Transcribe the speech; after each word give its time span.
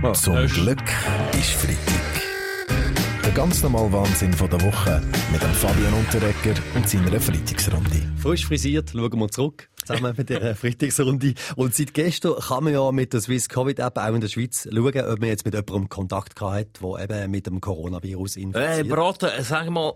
Oh, 0.00 0.12
Zum 0.12 0.46
Glück 0.46 0.78
ist 1.32 1.50
Freitag. 1.50 2.22
Der 3.24 3.32
ganz 3.32 3.62
normale 3.64 3.92
Wahnsinn 3.92 4.32
von 4.32 4.48
der 4.48 4.60
Woche 4.60 5.02
mit 5.32 5.42
dem 5.42 5.52
Fabian 5.52 5.92
Unterrecker 5.92 6.54
und 6.76 6.88
seiner 6.88 7.20
Freitagsrunde. 7.20 8.02
Frisch 8.16 8.46
frisiert, 8.46 8.90
schauen 8.92 9.18
wir 9.18 9.28
zurück 9.28 9.68
zusammen 9.88 10.14
mit 10.16 10.28
der 10.28 10.54
Freitagsrunde. 10.54 11.34
Und 11.56 11.74
seit 11.74 11.94
gestern 11.94 12.36
kann 12.38 12.64
man 12.64 12.72
ja 12.72 12.92
mit 12.92 13.12
der 13.12 13.20
Swiss 13.20 13.48
Covid 13.48 13.78
App 13.80 13.98
auch 13.98 14.14
in 14.14 14.20
der 14.20 14.28
Schweiz 14.28 14.68
schauen, 14.70 14.86
ob 14.86 15.18
man 15.18 15.28
jetzt 15.28 15.44
mit 15.44 15.54
jemandem 15.54 15.88
Kontakt 15.88 16.40
hat, 16.40 16.80
der 16.80 17.02
eben 17.02 17.30
mit 17.30 17.46
dem 17.46 17.60
Coronavirus 17.60 18.36
infiziert. 18.36 18.68
Hey, 18.68 18.84
Braten, 18.84 19.30
sag 19.40 19.70
mal, 19.70 19.94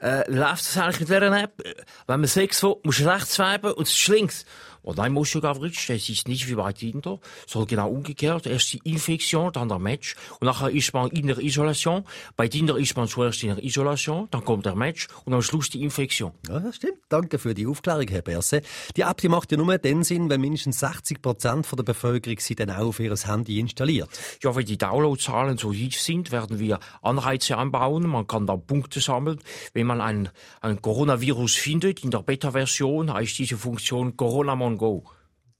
äh, 0.00 0.30
läuft 0.30 0.60
das 0.60 0.78
eigentlich 0.78 1.00
mit 1.00 1.08
dieser 1.08 1.42
App? 1.42 1.62
Wenn 2.06 2.20
man 2.20 2.28
Sex 2.28 2.62
will, 2.62 2.76
musst 2.84 3.00
du 3.00 3.08
rechts 3.08 3.34
swipen 3.34 3.72
und 3.72 3.86
es 3.86 3.92
ist 3.92 4.08
links. 4.08 4.44
Und 4.82 4.98
du 4.98 5.40
gar 5.40 5.58
nicht, 5.58 5.88
das 5.88 6.08
ist 6.08 6.28
nicht 6.28 6.48
wie 6.48 6.54
bei 6.54 6.72
Tinder, 6.72 7.20
sondern 7.46 7.68
genau 7.68 7.90
umgekehrt. 7.90 8.46
Erst 8.46 8.72
die 8.72 8.80
Infektion, 8.84 9.52
dann 9.52 9.68
der 9.68 9.78
Match. 9.78 10.16
Und 10.40 10.46
nachher 10.46 10.70
ist 10.70 10.92
man 10.92 11.10
in 11.10 11.26
der 11.26 11.38
Isolation. 11.38 12.04
Bei 12.36 12.48
Tinder 12.48 12.76
ist 12.76 12.96
man 12.96 13.08
zuerst 13.08 13.42
in 13.42 13.54
der 13.54 13.64
Isolation, 13.64 14.28
dann 14.30 14.44
kommt 14.44 14.66
der 14.66 14.74
Match 14.74 15.08
und 15.24 15.34
am 15.34 15.42
Schluss 15.42 15.70
die 15.70 15.82
Infektion. 15.82 16.32
Ja, 16.48 16.60
das 16.60 16.76
stimmt. 16.76 16.98
Danke 17.08 17.38
für 17.38 17.54
die 17.54 17.66
Aufklärung, 17.66 18.08
Herr 18.08 18.22
Berse. 18.22 18.62
Die 18.96 19.02
App 19.02 19.18
die 19.18 19.28
macht 19.28 19.52
ja 19.52 19.58
nur 19.58 19.78
den 19.78 20.02
Sinn, 20.02 20.28
wenn 20.28 20.40
mindestens 20.40 20.80
60 20.80 21.22
Prozent 21.22 21.66
der 21.76 21.82
Bevölkerung 21.84 22.38
sie 22.40 22.54
dann 22.54 22.70
auch 22.70 22.88
auf 22.88 23.00
ihr 23.00 23.14
Handy 23.14 23.60
installiert. 23.60 24.08
Ja, 24.42 24.54
wenn 24.56 24.66
die 24.66 24.78
Downloadzahlen 24.78 25.58
so 25.58 25.72
hoch 25.72 25.92
sind, 25.92 26.32
werden 26.32 26.58
wir 26.58 26.80
Anreize 27.02 27.56
anbauen. 27.56 28.08
Man 28.08 28.26
kann 28.26 28.46
dann 28.46 28.66
Punkte 28.66 29.00
sammeln. 29.00 29.38
Wenn 29.74 29.86
man 29.86 30.00
ein, 30.00 30.28
ein 30.60 30.82
Coronavirus 30.82 31.54
findet, 31.54 32.02
in 32.02 32.10
der 32.10 32.22
Beta-Version 32.22 33.12
heißt 33.12 33.38
diese 33.38 33.56
Funktion 33.56 34.16
Corona 34.16 34.56
on 34.72 34.78
Go. 34.78 35.04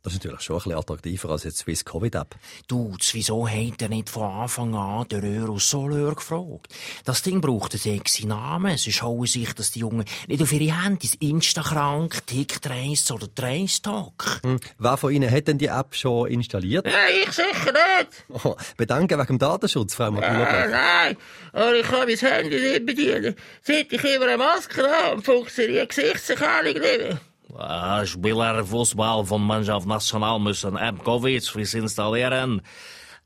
Das 0.02 0.14
ist 0.14 0.24
natürlich 0.24 0.40
schon 0.40 0.56
ein 0.56 0.62
bisschen 0.64 0.78
attraktiver 0.78 1.30
als 1.30 1.44
jetzt 1.44 1.58
Swiss 1.58 1.84
Covid 1.84 2.16
App. 2.16 2.34
Du, 2.66 2.96
wieso 3.12 3.46
hat 3.46 3.80
er 3.82 3.88
nicht 3.88 4.10
von 4.10 4.24
Anfang 4.24 4.74
an 4.74 5.06
der 5.06 5.22
Eurosoleur 5.22 6.16
gefragt? 6.16 6.74
Das 7.04 7.22
Ding 7.22 7.40
braucht 7.40 7.72
einen 7.72 7.78
sexy 7.80 8.26
Namen. 8.26 8.74
Es 8.74 8.82
schauen 8.92 9.26
sich, 9.26 9.52
dass 9.54 9.70
die 9.70 9.78
Jungen 9.78 10.04
nicht 10.26 10.42
auf 10.42 10.52
ihre 10.52 10.82
Handys 10.82 11.14
Instakrank, 11.14 12.26
TikTrace 12.26 13.12
oder 13.12 13.32
TraceTalk. 13.32 14.40
Hm. 14.42 14.58
Wer 14.76 14.96
von 14.96 15.12
Ihnen 15.12 15.30
hat 15.30 15.46
denn 15.46 15.58
die 15.58 15.66
App 15.66 15.94
schon 15.94 16.28
installiert? 16.28 16.84
Ja, 16.84 17.06
ich 17.22 17.30
sicher 17.30 17.72
nicht. 17.72 18.44
Oh, 18.44 18.56
bedanke 18.76 19.16
wegen 19.16 19.26
dem 19.28 19.38
Datenschutz, 19.38 19.94
Frau 19.94 20.10
Magula. 20.10 20.64
Äh, 20.64 20.68
nein, 20.68 21.16
aber 21.52 21.74
ich 21.76 21.86
kann 21.86 22.08
mein 22.08 22.16
Handy 22.16 22.58
nicht 22.58 22.86
bedienen. 22.86 23.36
Seit 23.62 23.92
ich 23.92 24.02
immer 24.02 24.26
eine 24.26 24.36
Maske 24.36 24.82
habe, 24.82 25.22
funktioniert 25.22 25.90
Gesichtserkennung 25.90 26.72
nicht 26.72 26.98
mehr. 26.98 27.20
Uh, 27.52 28.06
Spieler 28.06 28.64
Fußball 28.64 29.26
von 29.26 29.42
Mannschaft 29.42 29.86
National 29.86 30.40
müssen 30.40 30.76
App 30.76 31.04
Covid 31.04 31.44
frisch 31.44 31.74
installieren. 31.74 32.62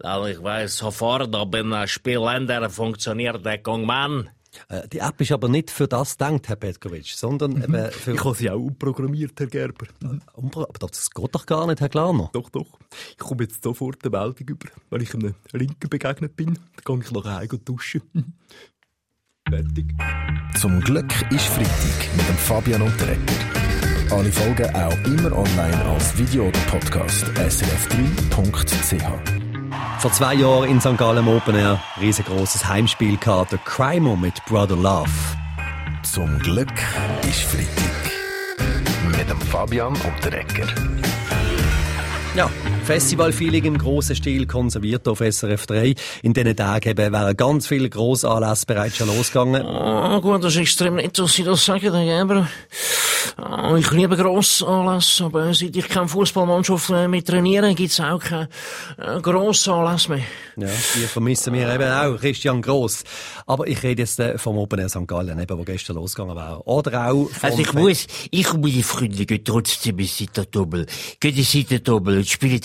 Da 0.01 0.27
ich 0.27 0.43
weiß 0.43 0.79
sofort, 0.79 1.33
ob 1.35 1.55
ein 1.55 1.87
Spielländer 1.87 2.69
funktioniert 2.69 3.45
der 3.47 3.59
Gongman. 3.59 4.29
Äh, 4.69 4.89
die 4.89 4.99
App 4.99 5.21
ist 5.21 5.31
aber 5.31 5.49
nicht 5.49 5.71
für 5.71 5.87
das 5.87 6.19
gedacht, 6.19 6.49
Herr 6.49 6.57
Petkovic, 6.57 7.07
sondern 7.07 7.63
eben 7.63 7.91
für... 7.93 8.15
Ich 8.15 8.25
habe 8.25 8.35
sie 8.35 8.51
auch 8.51 8.59
umprogrammiert, 8.59 9.39
Herr 9.39 9.47
Gerber. 9.47 9.87
Aber 10.35 10.67
das 10.81 11.11
geht 11.11 11.35
doch 11.35 11.47
gar 11.47 11.67
nicht, 11.69 11.81
Herr 11.81 11.89
Klarner. 11.89 12.31
Doch, 12.33 12.51
doch. 12.51 12.79
Ich 13.11 13.19
komme 13.19 13.45
jetzt 13.45 13.63
sofort 13.63 14.05
eine 14.05 14.11
Meldung 14.11 14.49
über. 14.49 14.69
Wenn 14.91 15.03
ich 15.03 15.15
einem 15.15 15.35
Linken 15.53 15.89
begegnet 15.89 16.35
bin, 16.37 16.59
dann 16.85 16.99
gehe 16.99 17.07
ich 17.07 17.13
nachher 17.13 17.37
heim 17.37 17.49
und 17.53 17.69
duschen. 17.69 18.03
Fertig. 19.49 19.95
Zum 20.61 20.81
Glück 20.81 21.13
ist 21.31 21.47
Freitag 21.47 22.17
mit 22.17 22.29
dem 22.29 22.37
Fabian 22.37 22.83
Unterrecker. 22.83 23.66
Alle 24.11 24.31
Folgen 24.31 24.75
auch 24.75 24.97
immer 25.05 25.37
online 25.37 25.85
als 25.93 26.17
Video 26.17 26.45
oder 26.47 26.59
Podcast 26.71 27.25
srf3.ch. 27.25 29.03
Vor 29.99 30.13
zwei 30.13 30.35
Jahren 30.35 30.71
in 30.71 30.81
St. 30.81 30.97
Gallen 30.97 31.27
Open 31.27 31.57
Air 31.57 31.81
riesengroßes 32.01 32.69
Heimspiel 32.69 33.17
gehabt, 33.17 33.53
der 33.53 33.59
Crimo 33.59 34.15
mit 34.15 34.45
Brother 34.47 34.77
Love. 34.77 35.11
Zum 36.03 36.39
Glück 36.39 36.73
ist 37.23 37.43
Freitag. 37.43 38.13
Mit 39.19 39.29
dem 39.29 39.41
Fabian 39.41 39.95
Unterrecker. 39.95 40.67
Ja, 42.37 42.49
Festivalfeeling 42.87 43.65
im 43.65 43.79
grossen 43.79 44.15
Stil 44.15 44.47
konserviert 44.47 45.09
auf 45.09 45.19
SRF 45.19 45.67
3. 45.67 45.97
In 46.23 46.35
diesen 46.35 46.55
Tagen 46.55 46.89
eben 46.89 47.13
wären 47.13 47.37
ganz 47.37 47.67
viele 47.67 47.91
Grossanlässe 47.91 48.65
bereits 48.65 48.97
schon 48.97 49.09
losgegangen. 49.09 49.67
Oh, 49.67 50.21
gut, 50.21 50.45
das 50.45 50.55
ist 50.55 50.61
extrem 50.61 50.95
nett, 50.95 51.19
dass 51.19 51.33
Sie 51.33 51.43
das 51.43 51.65
sagen, 51.65 51.93
Herr 51.93 52.21
Geber. 52.21 52.49
Oh, 53.39 53.75
ich 53.75 53.91
liebe 53.91 54.17
Grossanlässe, 54.17 55.25
aber 55.25 55.53
seit 55.53 55.75
ich 55.75 55.89
keine 55.89 56.07
Fußballmannschaft 56.07 56.91
mehr 56.91 57.25
trainiere, 57.25 57.75
gibt's 57.75 57.99
auch 57.99 58.21
keine 58.21 58.49
äh, 58.99 59.21
Grossanlässe 59.21 60.13
mehr. 60.13 60.23
Ja, 60.57 60.69
die 60.95 61.01
vermissen 61.01 61.53
wir 61.53 61.75
eben 61.75 61.91
auch, 61.91 62.19
Christian 62.19 62.63
Gross. 62.63 63.03
Aber 63.47 63.67
ich 63.67 63.83
rede 63.83 64.03
jetzt 64.03 64.21
äh, 64.21 64.39
vom 64.39 64.57
Open 64.59 64.79
Air 64.79 64.89
St. 64.89 65.07
Gallen, 65.07 65.39
eben, 65.39 65.59
wo 65.59 65.65
gestern 65.65 65.97
losgegangen 65.97 66.37
war. 66.37 66.67
Oder 66.67 67.11
auch 67.11 67.29
vom 67.29 67.51
Also 67.51 67.59
ich 67.59 67.73
muss, 67.75 68.07
ich 68.31 68.55
und 68.55 68.63
meine 68.63 68.83
Freunde 68.83 69.27
gehen 69.27 69.45
trotzdem 69.45 69.99
in 69.99 70.07
Seitendoppel. 70.07 70.87
Gehen 71.21 71.37
in 71.37 71.45
Seitendoppel 71.45 72.19
und 72.19 72.29
spielen 72.29 72.61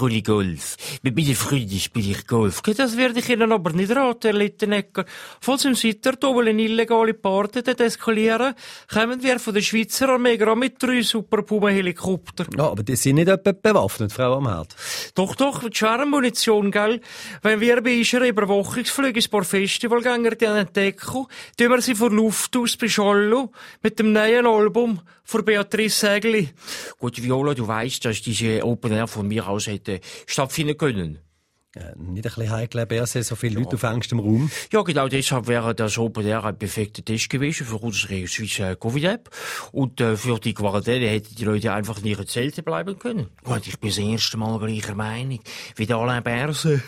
Runde 0.00 0.22
Golf. 0.22 0.76
Mit 1.02 1.16
meinen 1.16 1.34
Freunden 1.34 1.78
spiele 1.78 2.10
ich 2.10 2.26
Golf. 2.26 2.62
Das 2.62 2.96
werde 2.96 3.20
ich 3.20 3.28
Ihnen 3.28 3.52
aber 3.52 3.70
nicht 3.72 3.94
raten, 3.94 4.28
Herr 4.28 4.32
Littenecker. 4.32 5.04
Falls 5.40 5.64
im 5.64 5.74
Seitendoppel 5.74 6.48
eine 6.48 6.62
illegale 6.62 7.14
Party 7.14 7.60
eskalieren, 7.60 8.54
kommen 8.92 9.22
wir 9.22 9.38
von 9.38 9.54
der 9.54 9.62
Schweizer 9.62 10.08
Armee 10.08 10.36
gerade 10.36 10.58
mit 10.58 10.82
drei 10.82 11.02
Superpuma-Helikoptern. 11.02 12.48
Ja, 12.56 12.70
aber 12.70 12.82
die 12.82 12.96
sind 12.96 13.16
nicht 13.16 13.28
etwa 13.28 13.52
bewaffnet, 13.52 14.12
Frau 14.12 14.34
Amherd. 14.34 14.74
Doch, 15.14 15.34
doch, 15.36 15.62
mit 15.62 15.76
schwerer 15.76 16.06
Munition, 16.06 16.70
gell? 16.70 17.00
Wenn 17.42 17.60
wir 17.60 17.82
bei 17.82 17.98
unserer 17.98 18.26
Überwachungsflüge 18.26 19.18
ins 19.18 19.28
paar 19.28 19.44
Festivalgänger 19.44 20.40
entdecken, 20.40 21.26
tun 21.56 21.70
wir 21.70 21.80
sie 21.80 21.94
von 21.94 22.14
Luft 22.14 22.56
aus 22.56 22.76
beschallen 22.76 23.48
mit 23.82 23.98
dem 23.98 24.12
neuen 24.12 24.46
Album 24.46 25.00
von 25.24 25.44
Beatrice 25.44 25.98
Sägli. 25.98 26.48
Gut, 26.98 27.22
Viola, 27.22 27.54
du 27.54 27.66
weißt, 27.66 28.04
dass 28.04 28.22
diese 28.22 28.64
Open 28.64 28.92
Air 28.92 29.08
von 29.08 29.26
mir 29.26 29.48
aus 29.48 29.66
hätte 29.66 30.00
stattfinden 30.26 30.76
können. 30.76 31.18
Äh, 31.76 31.92
nicht 31.96 31.98
ein 31.98 32.22
bisschen 32.22 32.50
heikel, 32.50 32.86
BRC, 32.86 33.24
so 33.24 33.34
viele 33.34 33.58
Leute 33.58 33.74
auf 33.74 33.82
engstem 33.82 34.20
Raum. 34.20 34.50
Ja, 34.72 34.82
genau 34.82 35.08
deshalb 35.08 35.48
wäre 35.48 35.74
das 35.74 35.98
Open 35.98 36.24
Air 36.24 36.44
ein 36.44 36.56
perfekter 36.56 37.04
Test 37.04 37.28
gewesen 37.28 37.66
für 37.66 37.76
unsere 37.76 38.26
Swiss 38.28 38.56
Covid-App. 38.56 39.30
Und 39.72 40.00
äh, 40.00 40.16
für 40.16 40.38
die 40.38 40.54
Quarantäne 40.54 41.08
hätten 41.08 41.34
die 41.34 41.44
Leute 41.44 41.72
einfach 41.72 41.98
in 41.98 42.06
ihren 42.06 42.28
Zelten 42.28 42.62
bleiben 42.64 42.98
können. 42.98 43.28
Gut, 43.42 43.66
ich 43.66 43.78
bin 43.80 43.90
das 43.90 43.98
erste 43.98 44.36
Mal 44.36 44.58
gleicher 44.58 44.94
Meinung 44.94 45.40
wie 45.74 45.86
der 45.86 45.96
Alain 45.96 46.22
Berse. 46.22 46.80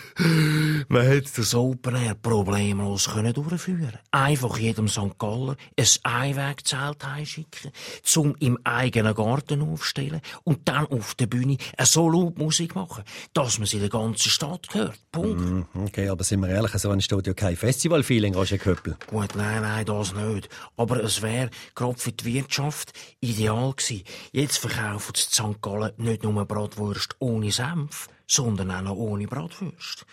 Man 0.87 1.05
hätte 1.05 1.31
das 1.35 1.53
Open 1.53 1.95
Air 1.95 2.15
problemlos 2.15 3.09
können 3.09 3.33
durchführen 3.33 3.97
Einfach 4.11 4.57
jedem 4.57 4.87
St. 4.87 5.17
Galler 5.17 5.57
ein 5.77 5.87
Einwegzelt 6.03 7.03
einschicken, 7.03 7.71
zum 8.03 8.35
im 8.39 8.57
eigenen 8.63 9.13
Garten 9.13 9.61
aufstellen 9.61 10.21
und 10.43 10.67
dann 10.67 10.85
auf 10.87 11.15
der 11.15 11.27
Bühne 11.27 11.57
so 11.83 12.09
laut 12.09 12.37
Musik 12.37 12.75
machen, 12.75 13.03
dass 13.33 13.59
man 13.59 13.67
sie 13.67 13.77
in 13.77 13.83
der 13.83 13.89
ganzen 13.89 14.29
Stadt 14.29 14.76
hört. 14.77 14.99
Punkt. 15.11 15.39
Mm, 15.39 15.85
okay, 15.85 16.09
aber 16.09 16.23
sind 16.23 16.41
wir 16.41 16.49
ehrlich, 16.49 16.71
so 16.73 16.89
ein 16.89 17.01
Studio 17.01 17.33
kein 17.33 17.55
Festival-Feeling, 17.55 18.35
Roger 18.35 18.57
Köppel. 18.57 18.97
Gut, 19.07 19.35
nein, 19.35 19.61
nein, 19.61 19.85
das 19.85 20.13
nicht. 20.13 20.49
Aber 20.75 21.03
es 21.03 21.21
wäre 21.21 21.49
gerade 21.75 21.97
für 21.97 22.11
die 22.11 22.25
Wirtschaft 22.25 22.93
ideal 23.19 23.73
gewesen. 23.73 24.03
Jetzt 24.31 24.57
verkaufen 24.57 25.13
sie 25.15 25.23
St. 25.23 25.61
Gallen 25.61 25.91
nicht 25.97 26.23
nur 26.23 26.45
Bratwurst 26.45 27.15
ohne 27.19 27.51
Senf, 27.51 28.07
sondern 28.27 28.71
auch 28.71 28.81
noch 28.81 28.95
ohne 28.95 29.27
Bratwurst. 29.27 30.05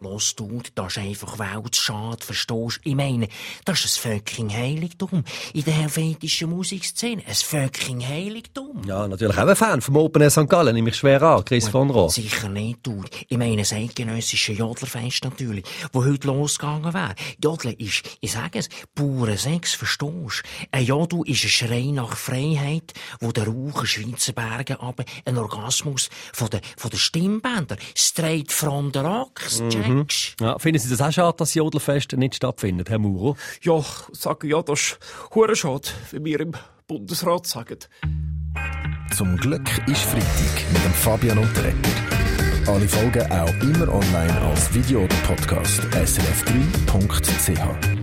Los, 0.00 0.36
du, 0.36 0.62
das 0.76 0.96
ist 0.96 0.98
einfach 0.98 1.40
Weltschade, 1.40 2.24
verstehst 2.24 2.78
Ich 2.84 2.94
meine, 2.94 3.26
das 3.64 3.84
ist 3.84 4.06
ein 4.06 4.20
fucking 4.20 4.48
Heiligtum 4.48 5.24
in 5.52 5.64
der 5.64 5.74
helvetischen 5.74 6.50
Musikszene. 6.50 7.24
Ein 7.26 7.34
fucking 7.34 8.06
Heiligtum. 8.06 8.84
Ja, 8.86 9.08
natürlich 9.08 9.36
auch 9.36 9.48
ein 9.48 9.56
Fan 9.56 9.80
vom 9.80 9.96
Open 9.96 10.22
Air 10.22 10.30
St. 10.30 10.48
Gallen, 10.48 10.76
nehme 10.76 10.90
ich 10.90 10.96
schwer 10.96 11.20
an, 11.22 11.44
Chris 11.44 11.68
von 11.68 11.90
Rohr. 11.90 12.10
Sicher 12.10 12.48
nicht, 12.48 12.78
du. 12.84 13.02
Ich 13.26 13.36
meine, 13.36 13.56
das 13.56 13.72
eidgenössische 13.72 14.52
Jodlerfest 14.52 15.24
natürlich, 15.24 15.64
wo 15.92 16.04
heute 16.04 16.28
losgegangen 16.28 16.94
wäre. 16.94 17.16
Jodeln 17.42 17.74
ist, 17.74 18.04
ich 18.20 18.30
sage 18.30 18.60
es, 18.60 18.68
pure 18.94 19.36
Sex, 19.36 19.74
verstehst 19.74 20.44
Ein 20.70 20.84
Jodel 20.84 21.22
ist 21.26 21.42
ein 21.42 21.50
Schrei 21.50 21.90
nach 21.92 22.16
Freiheit, 22.16 22.92
wo 23.18 23.32
der 23.32 23.48
Rauch 23.48 23.84
Schweizer 23.84 24.32
Bergen 24.32 24.76
aber 24.76 25.04
ein 25.24 25.36
Orgasmus 25.36 26.08
von 26.32 26.50
den, 26.50 26.60
von 26.76 26.90
den 26.90 27.00
Stimmbändern, 27.00 27.78
straight 27.96 28.52
from 28.52 28.92
the 28.94 29.00
rocks, 29.00 29.60
Mhm. 29.88 30.06
Ja, 30.40 30.58
finden 30.58 30.78
Sie 30.78 30.88
das 30.88 31.00
auch 31.00 31.12
schade, 31.12 31.36
dass 31.36 31.50
das 31.50 31.54
Jodelfest 31.54 32.12
nicht 32.12 32.36
stattfindet, 32.36 32.90
Herr 32.90 32.98
Muro? 32.98 33.36
Ja, 33.62 33.82
sage 34.12 34.48
ja, 34.48 34.62
das 34.62 34.80
ist 34.80 34.98
hure 35.34 35.56
schade, 35.56 35.88
wie 36.10 36.24
wir 36.24 36.40
im 36.40 36.52
Bundesrat 36.86 37.46
sagen. 37.46 37.78
Zum 39.16 39.36
Glück 39.36 39.68
ist 39.88 40.02
Freitag 40.02 40.72
mit 40.72 40.84
dem 40.84 40.92
Fabian 40.92 41.38
Unterrecker. 41.38 41.90
Alle 42.66 42.86
Folgen 42.86 43.32
auch 43.32 43.54
immer 43.62 43.92
online 43.92 44.40
als 44.42 44.72
Video 44.74 45.00
oder 45.00 45.16
Podcast 45.26 45.80
srf3.ch. 45.94 47.97